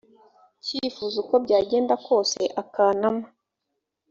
cyifuzo 0.65 1.15
uko 1.23 1.35
byagenda 1.45 1.93
kose 2.05 2.41
akanama 2.61 3.25